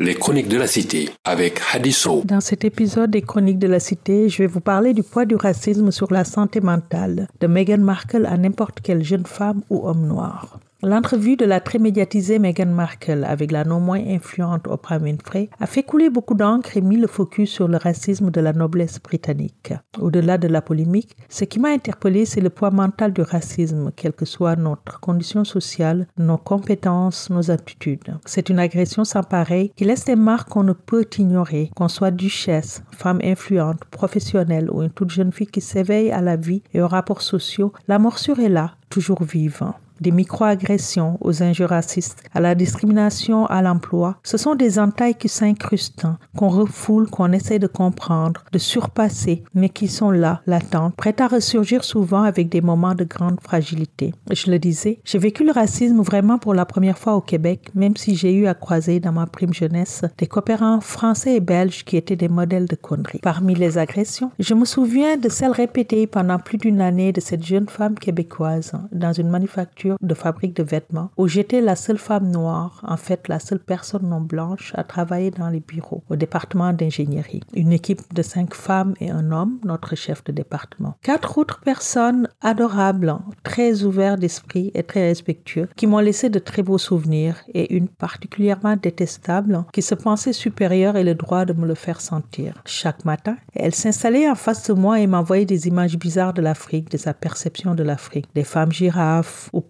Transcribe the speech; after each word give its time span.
Les 0.00 0.14
chroniques 0.14 0.46
de 0.46 0.56
la 0.56 0.68
cité 0.68 1.10
avec 1.24 1.60
Hadiso. 1.72 2.22
Dans 2.24 2.40
cet 2.40 2.64
épisode 2.64 3.10
des 3.10 3.20
chroniques 3.20 3.58
de 3.58 3.66
la 3.66 3.80
cité, 3.80 4.28
je 4.28 4.38
vais 4.38 4.46
vous 4.46 4.60
parler 4.60 4.94
du 4.94 5.02
poids 5.02 5.24
du 5.24 5.34
racisme 5.34 5.90
sur 5.90 6.12
la 6.12 6.22
santé 6.22 6.60
mentale 6.60 7.26
de 7.40 7.48
Meghan 7.48 7.78
Markle 7.78 8.24
à 8.26 8.36
n'importe 8.36 8.80
quelle 8.80 9.02
jeune 9.02 9.26
femme 9.26 9.62
ou 9.70 9.88
homme 9.88 10.06
noir. 10.06 10.60
L'entrevue 10.84 11.34
de 11.34 11.44
la 11.44 11.58
très 11.58 11.80
médiatisée 11.80 12.38
Meghan 12.38 12.66
Markle 12.66 13.24
avec 13.24 13.50
la 13.50 13.64
non 13.64 13.80
moins 13.80 13.98
influente 13.98 14.68
Oprah 14.68 14.98
Winfrey 14.98 15.50
a 15.58 15.66
fait 15.66 15.82
couler 15.82 16.08
beaucoup 16.08 16.36
d'encre 16.36 16.76
et 16.76 16.80
mis 16.80 16.96
le 16.96 17.08
focus 17.08 17.50
sur 17.50 17.66
le 17.66 17.78
racisme 17.78 18.30
de 18.30 18.40
la 18.40 18.52
noblesse 18.52 19.02
britannique. 19.02 19.72
Au-delà 19.98 20.38
de 20.38 20.46
la 20.46 20.62
polémique, 20.62 21.16
ce 21.28 21.42
qui 21.42 21.58
m'a 21.58 21.70
interpellé, 21.70 22.26
c'est 22.26 22.40
le 22.40 22.48
poids 22.48 22.70
mental 22.70 23.12
du 23.12 23.22
racisme, 23.22 23.90
quelle 23.96 24.12
que 24.12 24.24
soit 24.24 24.54
notre 24.54 25.00
condition 25.00 25.42
sociale, 25.42 26.06
nos 26.16 26.38
compétences, 26.38 27.28
nos 27.28 27.50
aptitudes. 27.50 28.16
C'est 28.24 28.48
une 28.48 28.60
agression 28.60 29.04
sans 29.04 29.24
pareil 29.24 29.72
qui 29.74 29.84
laisse 29.84 30.04
des 30.04 30.14
marques 30.14 30.50
qu'on 30.50 30.62
ne 30.62 30.74
peut 30.74 31.08
ignorer, 31.18 31.72
qu'on 31.74 31.88
soit 31.88 32.12
duchesse, 32.12 32.84
femme 32.92 33.18
influente, 33.24 33.84
professionnelle 33.86 34.70
ou 34.70 34.84
une 34.84 34.90
toute 34.90 35.10
jeune 35.10 35.32
fille 35.32 35.48
qui 35.48 35.60
s'éveille 35.60 36.12
à 36.12 36.20
la 36.20 36.36
vie 36.36 36.62
et 36.72 36.80
aux 36.80 36.86
rapports 36.86 37.22
sociaux. 37.22 37.72
La 37.88 37.98
morsure 37.98 38.38
est 38.38 38.48
là, 38.48 38.76
toujours 38.90 39.24
vivant 39.24 39.74
des 40.00 40.10
microagressions 40.10 41.18
aux 41.20 41.42
injures 41.42 41.70
racistes, 41.70 42.22
à 42.34 42.40
la 42.40 42.54
discrimination 42.54 43.46
à 43.46 43.62
l'emploi, 43.62 44.16
ce 44.22 44.36
sont 44.36 44.54
des 44.54 44.78
entailles 44.78 45.14
qui 45.14 45.28
s'incrustent, 45.28 46.06
qu'on 46.36 46.48
refoule, 46.48 47.08
qu'on 47.08 47.32
essaie 47.32 47.58
de 47.58 47.66
comprendre, 47.66 48.44
de 48.52 48.58
surpasser, 48.58 49.42
mais 49.54 49.68
qui 49.68 49.88
sont 49.88 50.10
là, 50.10 50.42
latentes, 50.46 50.94
prêtes 50.96 51.20
à 51.20 51.28
ressurgir 51.28 51.84
souvent 51.84 52.22
avec 52.22 52.48
des 52.48 52.60
moments 52.60 52.94
de 52.94 53.04
grande 53.04 53.40
fragilité. 53.40 54.14
Je 54.30 54.50
le 54.50 54.58
disais, 54.58 55.00
j'ai 55.04 55.18
vécu 55.18 55.44
le 55.44 55.52
racisme 55.52 56.00
vraiment 56.00 56.38
pour 56.38 56.54
la 56.54 56.66
première 56.66 56.98
fois 56.98 57.14
au 57.14 57.20
Québec, 57.20 57.70
même 57.74 57.96
si 57.96 58.14
j'ai 58.14 58.32
eu 58.32 58.46
à 58.46 58.54
croiser 58.54 59.00
dans 59.00 59.12
ma 59.12 59.26
prime 59.26 59.54
jeunesse 59.54 60.04
des 60.18 60.26
coopérants 60.26 60.80
français 60.80 61.36
et 61.36 61.40
belges 61.40 61.84
qui 61.84 61.96
étaient 61.96 62.16
des 62.16 62.28
modèles 62.28 62.66
de 62.66 62.76
conneries. 62.76 63.20
Parmi 63.22 63.54
les 63.54 63.78
agressions, 63.78 64.30
je 64.38 64.54
me 64.54 64.64
souviens 64.64 65.16
de 65.16 65.28
celles 65.28 65.52
répétées 65.52 66.06
pendant 66.06 66.38
plus 66.38 66.58
d'une 66.58 66.80
année 66.80 67.12
de 67.12 67.20
cette 67.20 67.44
jeune 67.44 67.68
femme 67.68 67.98
québécoise 67.98 68.72
dans 68.92 69.12
une 69.12 69.30
manufacture 69.30 69.87
de 70.00 70.14
fabrique 70.14 70.56
de 70.56 70.62
vêtements 70.62 71.10
où 71.16 71.28
j'étais 71.28 71.60
la 71.60 71.76
seule 71.76 71.98
femme 71.98 72.30
noire, 72.30 72.80
en 72.86 72.96
fait 72.96 73.28
la 73.28 73.38
seule 73.38 73.58
personne 73.58 74.08
non 74.08 74.20
blanche 74.20 74.72
à 74.74 74.84
travailler 74.84 75.30
dans 75.30 75.48
les 75.48 75.60
bureaux 75.60 76.02
au 76.08 76.16
département 76.16 76.72
d'ingénierie. 76.72 77.42
Une 77.54 77.72
équipe 77.72 78.14
de 78.14 78.22
cinq 78.22 78.54
femmes 78.54 78.94
et 79.00 79.10
un 79.10 79.32
homme, 79.32 79.58
notre 79.64 79.94
chef 79.96 80.24
de 80.24 80.32
département. 80.32 80.96
Quatre 81.02 81.38
autres 81.38 81.60
personnes 81.60 82.28
adorables, 82.40 83.16
très 83.42 83.84
ouvertes 83.84 84.20
d'esprit 84.20 84.70
et 84.74 84.82
très 84.82 85.06
respectueux, 85.08 85.68
qui 85.76 85.86
m'ont 85.86 85.98
laissé 85.98 86.30
de 86.30 86.38
très 86.38 86.62
beaux 86.62 86.78
souvenirs 86.78 87.36
et 87.54 87.74
une 87.74 87.88
particulièrement 87.88 88.76
détestable 88.76 89.64
qui 89.72 89.82
se 89.82 89.94
pensait 89.94 90.32
supérieure 90.32 90.96
et 90.96 91.04
le 91.04 91.14
droit 91.14 91.44
de 91.44 91.52
me 91.52 91.66
le 91.66 91.74
faire 91.74 92.00
sentir. 92.00 92.62
Chaque 92.64 93.04
matin, 93.04 93.36
elle 93.54 93.74
s'installait 93.74 94.28
en 94.28 94.34
face 94.34 94.68
de 94.68 94.74
moi 94.74 95.00
et 95.00 95.06
m'envoyait 95.06 95.44
des 95.44 95.68
images 95.68 95.98
bizarres 95.98 96.34
de 96.34 96.42
l'Afrique, 96.42 96.90
de 96.90 96.96
sa 96.96 97.14
perception 97.14 97.74
de 97.74 97.82
l'Afrique. 97.82 98.26
Des 98.34 98.44
femmes 98.44 98.72
girafes 98.72 99.50
ou 99.52 99.60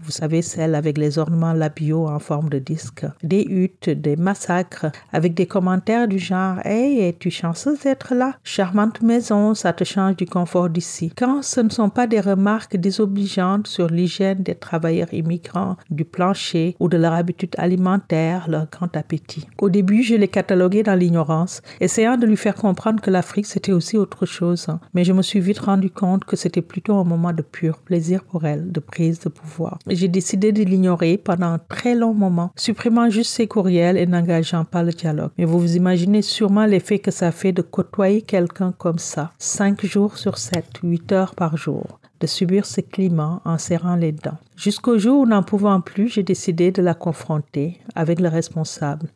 vous 0.00 0.10
savez, 0.10 0.40
celles 0.40 0.74
avec 0.74 0.96
les 0.96 1.18
ornements 1.18 1.52
labiaux 1.52 2.08
en 2.08 2.18
forme 2.18 2.48
de 2.48 2.58
disque, 2.58 3.04
des 3.22 3.42
huttes, 3.42 3.90
des 3.90 4.16
massacres, 4.16 4.86
avec 5.12 5.34
des 5.34 5.46
commentaires 5.46 6.08
du 6.08 6.18
genre 6.18 6.58
Hey, 6.64 7.00
es-tu 7.00 7.30
chanceuse 7.30 7.80
d'être 7.80 8.14
là? 8.14 8.36
Charmante 8.44 9.02
maison, 9.02 9.54
ça 9.54 9.72
te 9.72 9.84
change 9.84 10.16
du 10.16 10.26
confort 10.26 10.70
d'ici. 10.70 11.12
Quand 11.16 11.42
ce 11.42 11.60
ne 11.60 11.68
sont 11.68 11.90
pas 11.90 12.06
des 12.06 12.20
remarques 12.20 12.76
désobligeantes 12.76 13.66
sur 13.66 13.88
l'hygiène 13.88 14.42
des 14.42 14.54
travailleurs 14.54 15.12
immigrants, 15.12 15.76
du 15.90 16.04
plancher 16.04 16.76
ou 16.80 16.88
de 16.88 16.96
leur 16.96 17.12
habitude 17.12 17.54
alimentaire, 17.58 18.48
leur 18.48 18.66
grand 18.70 18.96
appétit. 18.96 19.46
Au 19.60 19.68
début, 19.68 20.02
je 20.02 20.14
les 20.14 20.28
cataloguais 20.28 20.82
dans 20.82 20.98
l'ignorance, 20.98 21.62
essayant 21.80 22.16
de 22.16 22.26
lui 22.26 22.36
faire 22.36 22.54
comprendre 22.54 23.00
que 23.02 23.10
l'Afrique 23.10 23.46
c'était 23.46 23.72
aussi 23.72 23.98
autre 23.98 24.26
chose. 24.26 24.66
Mais 24.94 25.04
je 25.04 25.12
me 25.12 25.22
suis 25.22 25.40
vite 25.40 25.58
rendu 25.58 25.90
compte 25.90 26.24
que 26.24 26.36
c'était 26.36 26.62
plutôt 26.62 26.96
un 26.96 27.04
moment 27.04 27.32
de 27.32 27.42
pur 27.42 27.78
plaisir 27.78 28.24
pour 28.24 28.44
elle, 28.44 28.72
de 28.72 28.80
prise 28.80 29.20
de 29.20 29.28
j'ai 29.88 30.08
décidé 30.08 30.52
de 30.52 30.62
l'ignorer 30.62 31.18
pendant 31.18 31.46
un 31.46 31.58
très 31.58 31.94
long 31.94 32.14
moment, 32.14 32.50
supprimant 32.56 33.10
juste 33.10 33.32
ses 33.32 33.46
courriels 33.46 33.96
et 33.96 34.06
n'engageant 34.06 34.64
pas 34.64 34.82
le 34.82 34.92
dialogue. 34.92 35.30
Mais 35.38 35.44
vous 35.44 35.58
vous 35.58 35.76
imaginez 35.76 36.22
sûrement 36.22 36.66
l'effet 36.66 36.98
que 36.98 37.10
ça 37.10 37.32
fait 37.32 37.52
de 37.52 37.62
côtoyer 37.62 38.22
quelqu'un 38.22 38.72
comme 38.72 38.98
ça, 38.98 39.32
cinq 39.38 39.84
jours 39.84 40.16
sur 40.16 40.38
sept, 40.38 40.78
huit 40.82 41.10
heures 41.12 41.34
par 41.34 41.56
jour 41.56 41.98
de 42.22 42.26
subir 42.28 42.66
ce 42.66 42.80
climat 42.80 43.42
en 43.44 43.58
serrant 43.58 43.96
les 43.96 44.12
dents. 44.12 44.38
Jusqu'au 44.56 44.96
jour 44.96 45.22
où, 45.22 45.26
n'en 45.26 45.42
pouvant 45.42 45.80
plus, 45.80 46.08
j'ai 46.08 46.22
décidé 46.22 46.70
de 46.70 46.80
la 46.80 46.94
confronter 46.94 47.80
avec 47.96 48.20
le 48.20 48.28
responsable, 48.28 49.08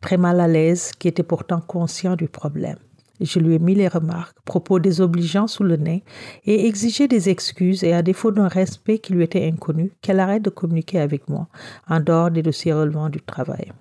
très 0.00 0.16
mal 0.16 0.40
à 0.40 0.48
l'aise, 0.48 0.92
qui 0.98 1.06
était 1.06 1.22
pourtant 1.22 1.60
conscient 1.60 2.16
du 2.16 2.26
problème. 2.26 2.78
Je 3.20 3.38
lui 3.38 3.54
ai 3.54 3.58
mis 3.58 3.74
les 3.74 3.88
remarques, 3.88 4.36
propos 4.44 4.80
désobligeants 4.80 5.46
sous 5.46 5.62
le 5.62 5.76
nez, 5.76 6.02
et 6.44 6.66
exigé 6.66 7.06
des 7.06 7.28
excuses 7.28 7.84
et 7.84 7.92
à 7.92 8.02
défaut 8.02 8.32
d'un 8.32 8.48
respect 8.48 8.98
qui 8.98 9.12
lui 9.12 9.22
était 9.22 9.46
inconnu, 9.46 9.92
qu'elle 10.02 10.20
arrête 10.20 10.42
de 10.42 10.50
communiquer 10.50 10.98
avec 10.98 11.28
moi, 11.28 11.48
en 11.88 12.00
dehors 12.00 12.30
des 12.30 12.42
dossiers 12.42 12.72
relevant 12.72 13.08
du 13.08 13.20
travail. 13.20 13.72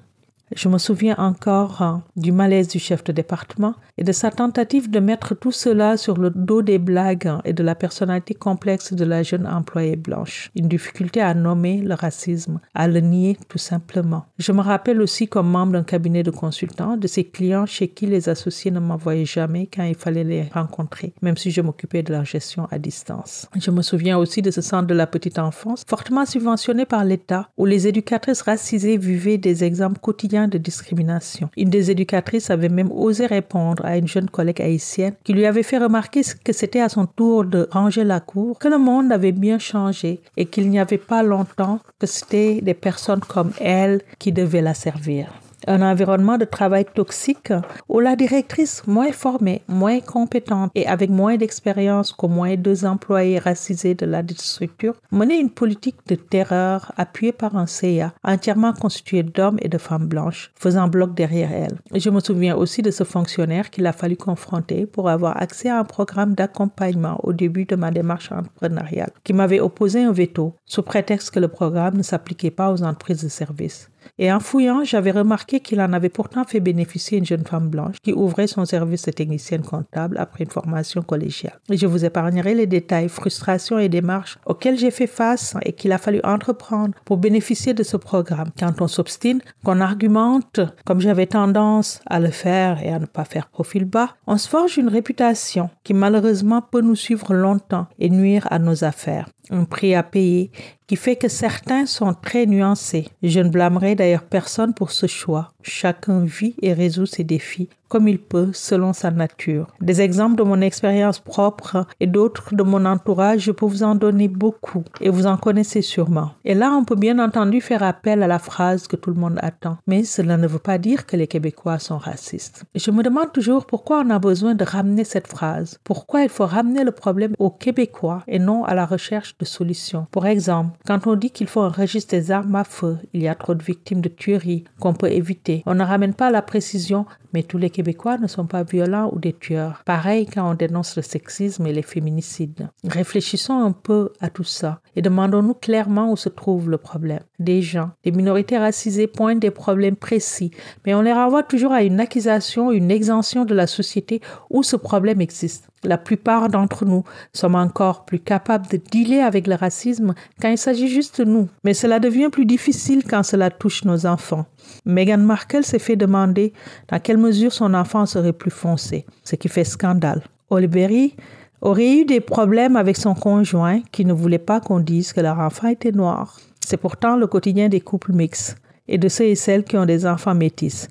Je 0.56 0.70
me 0.70 0.78
souviens 0.78 1.16
encore 1.18 1.82
hein, 1.82 2.04
du 2.16 2.32
malaise 2.32 2.68
du 2.68 2.80
chef 2.80 3.04
de 3.04 3.12
département 3.12 3.74
et 3.98 4.04
de 4.04 4.12
sa 4.12 4.30
tentative 4.30 4.90
de 4.90 5.00
mettre 5.00 5.36
tout 5.36 5.52
cela 5.52 5.98
sur 5.98 6.18
le 6.18 6.30
dos 6.30 6.62
des 6.62 6.78
blagues 6.78 7.32
et 7.44 7.54
de 7.54 7.64
la 7.64 7.76
personnalité 7.76 8.34
complexe 8.34 8.94
de 8.94 9.06
la 9.06 9.24
jeune 9.24 9.48
employée 9.48 9.96
blanche. 9.96 10.52
Une 10.56 10.68
difficulté 10.68 11.22
à 11.22 11.34
nommer 11.34 11.78
le 11.78 11.94
racisme, 11.94 12.60
à 12.74 12.88
le 12.88 13.00
nier 13.00 13.38
tout 13.50 13.58
simplement. 13.58 14.26
Je 14.38 14.52
me 14.52 14.62
rappelle 14.62 15.02
aussi 15.02 15.28
comme 15.28 15.50
membre 15.50 15.74
d'un 15.74 15.84
cabinet 15.84 16.24
de 16.24 16.32
consultants 16.32 16.98
de 16.98 17.08
ces 17.08 17.24
clients 17.24 17.66
chez 17.66 17.88
qui 17.88 18.06
les 18.06 18.30
associés 18.30 18.72
ne 18.72 18.80
m'envoyaient 18.80 19.26
jamais 19.26 19.68
quand 19.74 19.84
il 19.84 19.96
fallait 19.96 20.24
les 20.24 20.44
rencontrer, 20.54 21.14
même 21.22 21.38
si 21.38 21.52
je 21.52 21.62
m'occupais 21.62 22.04
de 22.04 22.12
leur 22.12 22.26
gestion 22.26 22.68
à 22.72 22.78
distance. 22.78 23.48
Je 23.60 23.72
me 23.72 23.82
souviens 23.82 24.18
aussi 24.18 24.42
de 24.42 24.52
ce 24.52 24.62
centre 24.62 24.88
de 24.88 24.94
la 24.94 25.08
petite 25.08 25.40
enfance, 25.40 25.84
fortement 25.88 26.26
subventionné 26.26 26.86
par 26.86 27.04
l'État, 27.04 27.50
où 27.58 27.66
les 27.66 27.88
éducatrices 27.88 28.42
racisées 28.42 28.98
vivaient 28.98 29.38
des 29.38 29.64
exemples 29.64 30.00
quotidiens 30.00 30.43
de 30.48 30.58
discrimination. 30.58 31.50
Une 31.58 31.70
des 31.70 31.92
éducatrices 31.92 32.50
avait 32.50 32.70
même 32.70 32.92
osé 32.92 33.26
répondre 33.26 33.86
à 33.86 33.98
une 33.98 34.08
jeune 34.08 34.30
collègue 34.30 34.62
haïtienne 34.62 35.14
qui 35.24 35.34
lui 35.34 35.46
avait 35.46 35.64
fait 35.64 35.78
remarquer 35.78 36.22
que 36.44 36.54
c'était 36.54 36.82
à 36.82 36.90
son 36.90 37.06
tour 37.06 37.46
de 37.46 37.68
ranger 37.72 38.04
la 38.04 38.20
cour, 38.20 38.60
que 38.60 38.68
le 38.68 38.78
monde 38.78 39.12
avait 39.12 39.32
bien 39.32 39.60
changé 39.60 40.22
et 40.38 40.46
qu'il 40.46 40.70
n'y 40.70 40.80
avait 40.80 40.98
pas 40.98 41.24
longtemps 41.24 41.80
que 42.00 42.08
c'était 42.08 42.62
des 42.62 42.74
personnes 42.74 43.22
comme 43.22 43.52
elle 43.60 44.02
qui 44.20 44.32
devaient 44.32 44.62
la 44.62 44.74
servir 44.74 45.32
un 45.68 45.82
environnement 45.82 46.38
de 46.38 46.46
travail 46.46 46.86
toxique 46.94 47.54
où 47.90 48.00
la 48.00 48.16
directrice 48.16 48.86
moins 48.88 49.12
formée, 49.12 49.62
moins 49.68 50.00
compétente 50.00 50.72
et 50.76 50.88
avec 50.88 51.10
moins 51.10 51.38
d'expérience 51.38 52.12
qu'au 52.12 52.28
moins 52.28 52.56
deux 52.56 52.86
employés 52.86 53.40
racisés 53.40 53.96
de 53.96 54.06
la 54.06 54.22
structure 54.36 54.96
menait 55.12 55.40
une 55.40 55.50
politique 55.50 55.98
de 56.08 56.16
terreur 56.16 56.92
appuyée 56.98 57.32
par 57.32 57.56
un 57.56 57.66
CIA 57.66 58.14
entièrement 58.24 58.74
constitué 58.74 59.24
d'hommes 59.24 59.60
et 59.62 59.70
de 59.70 59.78
femmes 59.78 60.08
blanches 60.08 60.52
faisant 60.56 60.88
bloc 60.88 61.14
derrière 61.14 61.52
elle. 61.52 61.80
Je 61.94 62.10
me 62.10 62.20
souviens 62.20 62.56
aussi 62.56 62.82
de 62.82 62.92
ce 62.92 63.04
fonctionnaire 63.04 63.70
qu'il 63.70 63.88
a 63.88 63.94
fallu 63.94 64.18
confronter 64.18 64.86
pour 64.86 65.10
avoir 65.10 65.42
accès 65.42 65.70
à 65.70 65.80
un 65.80 65.84
programme 65.84 66.36
d'accompagnement 66.36 67.20
au 67.24 67.34
début 67.34 67.66
de 67.66 67.76
ma 67.76 67.92
démarche 67.92 68.32
entrepreneuriale 68.32 69.12
qui 69.24 69.34
m'avait 69.34 69.60
opposé 69.60 70.04
un 70.04 70.12
veto 70.12 70.54
sous 70.66 70.84
prétexte 70.84 71.32
que 71.32 71.40
le 71.40 71.48
programme 71.48 71.98
ne 71.98 72.04
s'appliquait 72.04 72.52
pas 72.52 72.72
aux 72.72 72.84
entreprises 72.84 73.24
de 73.24 73.30
services. 73.30 73.90
Et 74.18 74.32
en 74.32 74.40
fouillant, 74.40 74.84
j'avais 74.84 75.12
remarqué 75.12 75.60
qu'il 75.60 75.82
en 75.82 75.94
avait 75.94 76.10
pourtant 76.10 76.44
fait 76.44 76.60
bénéficier 76.60 77.18
une 77.18 77.26
jeune 77.26 77.46
femme 77.46 77.70
blanche 77.70 77.96
qui 78.04 78.14
ouvrait 78.14 78.48
son 78.48 78.66
service 78.66 79.04
de 79.04 79.12
technicienne 79.12 79.64
comptable 79.64 80.18
après 80.18 80.44
une 80.44 80.52
formation 80.52 81.02
collégiale. 81.02 81.60
Je 81.70 81.88
vous 81.88 82.06
épargnerai 82.06 82.54
les 82.56 82.68
détails, 82.68 83.10
frustrations 83.10 83.80
et 83.80 83.90
démarches 83.90 84.38
auxquelles 84.46 84.78
j'ai 84.78 84.92
fait 84.92 85.08
face 85.08 85.56
et 85.64 85.74
qu'il 85.74 85.92
a 85.92 85.98
fallu 85.98 86.22
entreprendre 86.24 86.94
pour 87.06 87.18
bénéficier 87.18 87.74
de 87.74 87.84
ce 87.84 87.98
programme. 87.98 88.50
Quand 88.58 88.82
on 88.82 88.88
s'obstine, 88.88 89.42
qu'on 89.64 89.82
argumente, 89.82 90.60
comme 90.86 91.02
j'avais 91.02 91.28
tendance 91.28 92.02
à 92.06 92.20
le 92.20 92.30
faire 92.30 92.82
et 92.84 92.94
à 92.94 93.00
ne 93.00 93.06
pas 93.06 93.26
faire 93.26 93.48
profil 93.48 93.86
bas, 93.86 94.16
on 94.28 94.38
se 94.38 94.50
forge 94.50 94.78
une 94.78 94.90
réputation 94.90 95.70
qui 95.84 95.94
malheureusement 95.94 96.62
peut 96.62 96.82
nous 96.82 96.96
suivre 96.96 97.34
longtemps 97.34 97.88
et 98.00 98.10
nuire 98.10 98.48
à 98.52 98.60
nos 98.60 98.84
affaires. 98.84 99.28
Un 99.50 99.66
prix 99.66 99.94
à 99.94 100.04
payer 100.04 100.52
qui 100.88 100.96
fait 100.96 101.16
que 101.16 101.28
certains 101.28 101.86
sont 101.86 102.14
très 102.14 102.46
nuancés. 102.46 103.08
Je 103.22 103.40
ne 103.40 103.50
blâmerai 103.50 103.96
d'ailleurs 103.96 104.24
personne 104.24 104.74
pour 104.74 104.92
ce 104.92 105.08
choix. 105.08 105.52
Chacun 105.62 106.24
vit 106.24 106.56
et 106.62 106.74
résout 106.74 107.06
ses 107.06 107.24
défis 107.24 107.70
comme 107.94 108.08
il 108.08 108.18
peut 108.18 108.50
selon 108.54 108.92
sa 108.92 109.12
nature. 109.12 109.68
Des 109.80 110.02
exemples 110.02 110.36
de 110.36 110.42
mon 110.42 110.62
expérience 110.62 111.20
propre 111.20 111.86
et 112.00 112.08
d'autres 112.08 112.56
de 112.56 112.64
mon 112.64 112.86
entourage, 112.86 113.42
je 113.42 113.52
peux 113.52 113.68
vous 113.68 113.84
en 113.84 113.94
donner 113.94 114.28
beaucoup 114.28 114.84
et 115.00 115.12
vous 115.12 115.28
en 115.28 115.38
connaissez 115.38 115.84
sûrement. 115.84 116.32
Et 116.44 116.56
là, 116.56 116.72
on 116.72 116.86
peut 116.86 116.96
bien 116.96 117.20
entendu 117.20 117.62
faire 117.62 117.84
appel 117.84 118.24
à 118.24 118.28
la 118.28 118.40
phrase 118.40 118.88
que 118.88 118.96
tout 118.96 119.12
le 119.12 119.20
monde 119.20 119.38
attend. 119.44 119.78
Mais 119.86 120.04
cela 120.04 120.38
ne 120.38 120.48
veut 120.48 120.58
pas 120.58 120.80
dire 120.80 121.06
que 121.06 121.16
les 121.16 121.28
Québécois 121.28 121.78
sont 121.78 122.00
racistes. 122.00 122.64
Je 122.74 122.90
me 122.90 123.04
demande 123.04 123.32
toujours 123.32 123.68
pourquoi 123.68 124.04
on 124.04 124.10
a 124.10 124.18
besoin 124.18 124.56
de 124.56 124.64
ramener 124.64 125.04
cette 125.04 125.28
phrase. 125.28 125.78
Pourquoi 125.84 126.24
il 126.24 126.30
faut 126.30 126.48
ramener 126.48 126.84
le 126.84 126.94
problème 126.94 127.36
aux 127.38 127.52
Québécois 127.52 128.24
et 128.28 128.40
non 128.40 128.64
à 128.64 128.74
la 128.74 128.88
recherche 128.88 129.38
de 129.38 129.46
solutions? 129.46 130.08
Pour 130.10 130.26
exemple, 130.26 130.80
Quand 130.88 131.06
on 131.06 131.16
dit 131.16 131.30
qu'il 131.30 131.46
faut 131.46 131.62
un 131.62 131.70
registre 131.70 132.16
des 132.16 132.32
armes 132.32 132.56
à 132.56 132.64
feu, 132.64 132.98
il 133.14 133.22
y 133.22 133.28
a 133.28 133.36
trop 133.36 133.54
de 133.54 133.62
victimes 133.62 134.02
de 134.02 134.10
tueries 134.10 134.64
qu'on 134.80 134.94
peut 134.96 135.12
éviter. 135.12 135.62
On 135.68 135.76
ne 135.76 135.84
ramène 135.84 136.16
pas 136.16 136.32
la 136.32 136.42
précision, 136.42 137.06
mais 137.34 137.44
tous 137.44 137.58
les 137.58 137.70
Québécois 137.70 138.18
ne 138.18 138.28
sont 138.28 138.46
pas 138.46 138.64
violents 138.64 139.10
ou 139.14 139.20
des 139.20 139.34
tueurs. 139.34 139.82
Pareil 139.86 140.26
quand 140.26 140.50
on 140.50 140.54
dénonce 140.54 140.96
le 140.96 141.02
sexisme 141.02 141.66
et 141.66 141.74
les 141.74 141.82
féminicides. 141.82 142.70
Réfléchissons 142.88 143.60
un 143.60 143.72
peu 143.72 144.12
à 144.22 144.30
tout 144.30 144.44
ça 144.44 144.82
et 144.96 145.02
demandons-nous 145.02 145.56
clairement 145.56 146.12
où 146.12 146.18
se 146.18 146.30
trouve 146.30 146.70
le 146.70 146.78
problème. 146.78 147.24
Des 147.40 147.62
gens, 147.62 147.92
des 148.04 148.12
minorités 148.12 148.58
racisées 148.58 149.08
pointent 149.08 149.40
des 149.40 149.52
problèmes 149.52 149.96
précis, 149.96 150.52
mais 150.86 150.94
on 150.94 151.02
les 151.02 151.14
renvoie 151.14 151.44
toujours 151.44 151.72
à 151.72 151.84
une 151.84 152.00
accusation, 152.00 152.72
une 152.72 152.92
exemption 152.92 153.46
de 153.46 153.54
la 153.54 153.68
société 153.68 154.22
où 154.50 154.64
ce 154.64 154.76
problème 154.76 155.22
existe. 155.22 155.68
La 155.84 155.98
plupart 155.98 156.50
d'entre 156.50 156.86
nous 156.86 157.04
sommes 157.34 157.56
encore 157.56 158.06
plus 158.06 158.20
capables 158.20 158.68
de 158.68 158.78
dealer 158.78 159.22
avec 159.22 159.48
le 159.48 159.56
racisme 159.56 160.14
quand 160.42 160.50
il 160.50 160.58
s'agit 160.58 160.88
juste 160.88 161.22
de 161.22 161.26
nous. 161.26 161.50
Mais 161.64 161.74
cela 161.74 162.00
devient 162.00 162.30
plus 162.32 162.46
difficile 162.46 163.04
quand 163.04 163.24
cela 163.24 163.50
touche 163.50 163.84
nos 163.84 164.06
enfants. 164.06 164.46
Meghan 164.86 165.18
Markle 165.18 165.64
s'est 165.64 165.80
fait 165.80 165.96
demander 165.96 166.54
dans 166.90 167.00
quelle 167.00 167.18
mesure 167.18 167.52
son 167.52 167.74
enfant 167.74 168.06
serait 168.06 168.34
plus 168.34 168.52
foncé, 168.52 169.06
ce 169.24 169.36
qui 169.36 169.50
fait 169.50 169.66
scandale. 169.66 170.24
Olberry 170.50 171.16
aurait 171.62 171.98
eu 171.98 172.06
des 172.06 172.20
problèmes 172.20 172.76
avec 172.76 172.98
son 172.98 173.14
conjoint 173.14 173.82
qui 173.92 174.06
ne 174.06 174.14
voulait 174.14 174.38
pas 174.38 174.60
qu'on 174.60 174.80
dise 174.80 175.14
que 175.14 175.22
leur 175.22 175.40
enfant 175.40 175.68
était 175.68 175.92
noir. 175.92 176.40
C'est 176.60 176.78
pourtant 176.78 177.18
le 177.18 177.28
quotidien 177.28 177.70
des 177.70 177.82
couples 177.82 178.14
mixtes 178.14 178.58
et 178.88 178.98
de 178.98 179.08
ceux 179.08 179.26
et 179.26 179.36
celles 179.36 179.64
qui 179.64 179.78
ont 179.78 179.86
des 179.86 180.06
enfants 180.06 180.36
métis. 180.36 180.88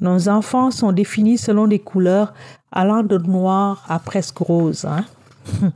Nos 0.00 0.28
enfants 0.28 0.70
sont 0.70 0.92
définis 0.92 1.38
selon 1.38 1.66
des 1.66 1.78
couleurs 1.78 2.34
allant 2.70 3.02
de 3.02 3.18
noir 3.18 3.84
à 3.88 3.98
presque 3.98 4.38
rose. 4.38 4.84
Hein. 4.84 5.04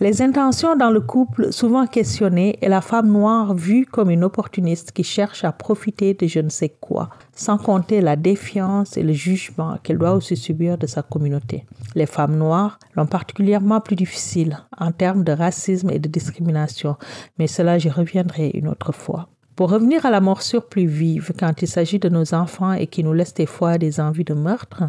Les 0.00 0.22
intentions 0.22 0.76
dans 0.76 0.90
le 0.90 1.00
couple 1.00 1.52
souvent 1.52 1.86
questionnées 1.86 2.58
et 2.60 2.68
la 2.68 2.80
femme 2.80 3.10
noire 3.10 3.54
vue 3.54 3.86
comme 3.86 4.10
une 4.10 4.24
opportuniste 4.24 4.92
qui 4.92 5.04
cherche 5.04 5.44
à 5.44 5.52
profiter 5.52 6.14
de 6.14 6.26
je 6.26 6.40
ne 6.40 6.48
sais 6.48 6.74
quoi, 6.80 7.10
sans 7.32 7.58
compter 7.58 8.00
la 8.00 8.16
défiance 8.16 8.96
et 8.96 9.02
le 9.02 9.12
jugement 9.12 9.78
qu'elle 9.82 9.98
doit 9.98 10.14
aussi 10.14 10.36
subir 10.36 10.78
de 10.78 10.86
sa 10.86 11.02
communauté. 11.02 11.64
Les 11.94 12.06
femmes 12.06 12.36
noires 12.36 12.78
l'ont 12.96 13.06
particulièrement 13.06 13.80
plus 13.80 13.96
difficile 13.96 14.58
en 14.76 14.90
termes 14.90 15.22
de 15.22 15.32
racisme 15.32 15.90
et 15.90 16.00
de 16.00 16.08
discrimination, 16.08 16.96
mais 17.38 17.46
cela 17.46 17.78
j'y 17.78 17.90
reviendrai 17.90 18.50
une 18.54 18.68
autre 18.68 18.92
fois. 18.92 19.28
Pour 19.56 19.70
revenir 19.70 20.04
à 20.04 20.10
la 20.10 20.20
morsure 20.20 20.66
plus 20.66 20.86
vive 20.86 21.30
quand 21.38 21.62
il 21.62 21.68
s'agit 21.68 22.00
de 22.00 22.08
nos 22.08 22.34
enfants 22.34 22.72
et 22.72 22.88
qui 22.88 23.04
nous 23.04 23.12
laisse 23.12 23.34
des 23.34 23.46
fois 23.46 23.78
des 23.78 24.00
envies 24.00 24.24
de 24.24 24.34
meurtre, 24.34 24.82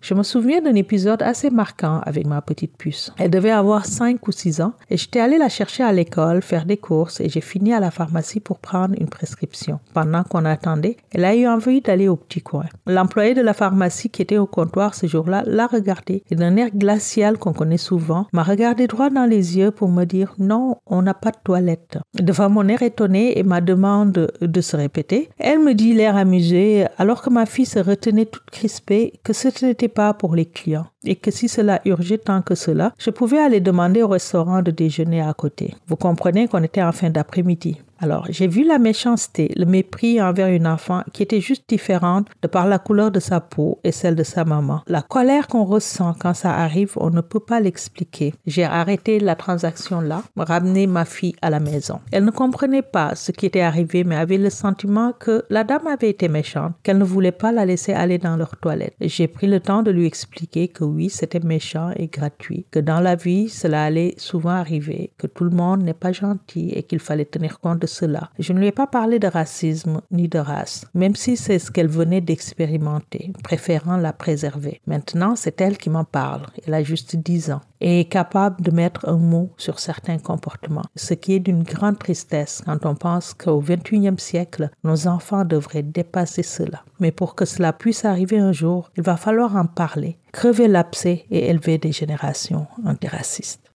je 0.00 0.14
me 0.14 0.22
souviens 0.22 0.62
d'un 0.62 0.76
épisode 0.76 1.20
assez 1.20 1.50
marquant 1.50 2.00
avec 2.04 2.24
ma 2.24 2.40
petite 2.40 2.76
puce. 2.76 3.12
Elle 3.18 3.32
devait 3.32 3.50
avoir 3.50 3.86
5 3.86 4.24
ou 4.28 4.30
6 4.30 4.60
ans 4.60 4.74
et 4.88 4.96
j'étais 4.96 5.18
allée 5.18 5.36
la 5.36 5.48
chercher 5.48 5.82
à 5.82 5.92
l'école, 5.92 6.42
faire 6.42 6.64
des 6.64 6.76
courses 6.76 7.20
et 7.20 7.28
j'ai 7.28 7.40
fini 7.40 7.74
à 7.74 7.80
la 7.80 7.90
pharmacie 7.90 8.38
pour 8.38 8.60
prendre 8.60 8.94
une 9.00 9.08
prescription. 9.08 9.80
Pendant 9.94 10.22
qu'on 10.22 10.44
attendait, 10.44 10.96
elle 11.10 11.24
a 11.24 11.34
eu 11.34 11.48
envie 11.48 11.80
d'aller 11.80 12.06
au 12.06 12.14
petit 12.14 12.40
coin. 12.40 12.66
L'employé 12.86 13.34
de 13.34 13.42
la 13.42 13.52
pharmacie 13.52 14.10
qui 14.10 14.22
était 14.22 14.38
au 14.38 14.46
comptoir 14.46 14.94
ce 14.94 15.08
jour-là 15.08 15.42
l'a 15.44 15.66
regardée 15.66 16.22
et 16.30 16.36
d'un 16.36 16.54
air 16.54 16.70
glacial 16.70 17.36
qu'on 17.36 17.52
connaît 17.52 17.78
souvent, 17.78 18.28
m'a 18.32 18.44
regardé 18.44 18.86
droit 18.86 19.10
dans 19.10 19.26
les 19.26 19.58
yeux 19.58 19.72
pour 19.72 19.88
me 19.88 20.04
dire 20.04 20.36
non, 20.38 20.76
on 20.86 21.02
n'a 21.02 21.14
pas 21.14 21.32
de 21.32 21.38
toilette. 21.42 21.98
Devant 22.14 22.48
mon 22.48 22.68
air 22.68 22.82
étonné 22.82 23.36
et 23.36 23.42
ma 23.42 23.60
demande 23.60 24.03
de, 24.12 24.60
se 24.60 24.76
répéter. 24.76 25.28
Elle 25.38 25.60
me 25.60 25.74
dit 25.74 25.92
l'air 25.92 26.16
amusé, 26.16 26.86
alors 26.98 27.22
que 27.22 27.30
ma 27.30 27.46
fille 27.46 27.66
se 27.66 27.78
retenait 27.78 28.26
toute 28.26 28.50
crispée, 28.50 29.14
que 29.22 29.32
ce 29.32 29.48
n'était 29.64 29.88
pas 29.88 30.14
pour 30.14 30.34
les 30.34 30.46
clients 30.46 30.86
et 31.04 31.16
que 31.16 31.30
si 31.30 31.48
cela 31.48 31.80
urgeait 31.84 32.18
tant 32.18 32.42
que 32.42 32.54
cela, 32.54 32.92
je 32.98 33.10
pouvais 33.10 33.38
aller 33.38 33.60
demander 33.60 34.02
au 34.02 34.08
restaurant 34.08 34.62
de 34.62 34.70
déjeuner 34.70 35.20
à 35.20 35.34
côté. 35.34 35.74
Vous 35.86 35.96
comprenez 35.96 36.48
qu'on 36.48 36.62
était 36.62 36.82
en 36.82 36.92
fin 36.92 37.10
d'après-midi. 37.10 37.80
Alors, 38.04 38.26
j'ai 38.28 38.48
vu 38.48 38.64
la 38.64 38.78
méchanceté, 38.78 39.50
le 39.56 39.64
mépris 39.64 40.20
envers 40.20 40.48
une 40.48 40.66
enfant 40.66 41.02
qui 41.14 41.22
était 41.22 41.40
juste 41.40 41.64
différente 41.66 42.28
de 42.42 42.48
par 42.48 42.66
la 42.66 42.78
couleur 42.78 43.10
de 43.10 43.18
sa 43.18 43.40
peau 43.40 43.78
et 43.82 43.92
celle 43.92 44.14
de 44.14 44.22
sa 44.22 44.44
maman. 44.44 44.82
La 44.86 45.00
colère 45.00 45.48
qu'on 45.48 45.64
ressent 45.64 46.14
quand 46.20 46.34
ça 46.34 46.52
arrive, 46.54 46.92
on 46.96 47.08
ne 47.08 47.22
peut 47.22 47.40
pas 47.40 47.60
l'expliquer. 47.60 48.34
J'ai 48.46 48.64
arrêté 48.64 49.20
la 49.20 49.36
transaction 49.36 50.02
là, 50.02 50.22
ramené 50.36 50.86
ma 50.86 51.06
fille 51.06 51.34
à 51.40 51.48
la 51.48 51.60
maison. 51.60 51.98
Elle 52.12 52.26
ne 52.26 52.30
comprenait 52.30 52.82
pas 52.82 53.14
ce 53.14 53.32
qui 53.32 53.46
était 53.46 53.62
arrivé, 53.62 54.04
mais 54.04 54.16
avait 54.16 54.36
le 54.36 54.50
sentiment 54.50 55.14
que 55.18 55.46
la 55.48 55.64
dame 55.64 55.86
avait 55.86 56.10
été 56.10 56.28
méchante, 56.28 56.74
qu'elle 56.82 56.98
ne 56.98 57.04
voulait 57.04 57.32
pas 57.32 57.52
la 57.52 57.64
laisser 57.64 57.94
aller 57.94 58.18
dans 58.18 58.36
leur 58.36 58.58
toilette. 58.58 58.92
J'ai 59.00 59.28
pris 59.28 59.46
le 59.46 59.60
temps 59.60 59.82
de 59.82 59.90
lui 59.90 60.04
expliquer 60.04 60.68
que 60.68 60.84
oui, 60.84 61.08
c'était 61.08 61.40
méchant 61.40 61.90
et 61.96 62.08
gratuit, 62.08 62.66
que 62.70 62.80
dans 62.80 63.00
la 63.00 63.14
vie, 63.14 63.48
cela 63.48 63.82
allait 63.82 64.12
souvent 64.18 64.50
arriver, 64.50 65.10
que 65.16 65.26
tout 65.26 65.44
le 65.44 65.56
monde 65.56 65.82
n'est 65.82 65.94
pas 65.94 66.12
gentil 66.12 66.68
et 66.74 66.82
qu'il 66.82 66.98
fallait 66.98 67.24
tenir 67.24 67.60
compte 67.60 67.78
de 67.78 67.93
Je 68.38 68.52
ne 68.52 68.58
lui 68.58 68.66
ai 68.66 68.72
pas 68.72 68.86
parlé 68.86 69.18
de 69.18 69.26
racisme 69.26 70.00
ni 70.10 70.28
de 70.28 70.38
race, 70.38 70.86
même 70.94 71.14
si 71.14 71.36
c'est 71.36 71.58
ce 71.58 71.70
qu'elle 71.70 71.88
venait 71.88 72.20
d'expérimenter, 72.20 73.32
préférant 73.42 73.96
la 73.96 74.12
préserver. 74.12 74.80
Maintenant, 74.86 75.36
c'est 75.36 75.60
elle 75.60 75.78
qui 75.78 75.90
m'en 75.90 76.04
parle. 76.04 76.46
Elle 76.66 76.74
a 76.74 76.82
juste 76.82 77.16
10 77.16 77.52
ans 77.52 77.60
et 77.80 78.00
est 78.00 78.04
capable 78.06 78.62
de 78.62 78.70
mettre 78.70 79.08
un 79.08 79.18
mot 79.18 79.50
sur 79.56 79.78
certains 79.78 80.18
comportements, 80.18 80.84
ce 80.96 81.14
qui 81.14 81.34
est 81.34 81.40
d'une 81.40 81.62
grande 81.62 81.98
tristesse 81.98 82.62
quand 82.64 82.86
on 82.86 82.94
pense 82.94 83.34
qu'au 83.34 83.62
21e 83.62 84.18
siècle, 84.18 84.70
nos 84.84 85.06
enfants 85.06 85.44
devraient 85.44 85.82
dépasser 85.82 86.42
cela. 86.42 86.82
Mais 87.00 87.12
pour 87.12 87.34
que 87.34 87.44
cela 87.44 87.72
puisse 87.72 88.04
arriver 88.04 88.38
un 88.38 88.52
jour, 88.52 88.90
il 88.96 89.02
va 89.02 89.16
falloir 89.16 89.56
en 89.56 89.66
parler, 89.66 90.16
crever 90.32 90.68
l'abcès 90.68 91.26
et 91.30 91.50
élever 91.50 91.78
des 91.78 91.92
générations 91.92 92.66
antiracistes. 92.84 93.70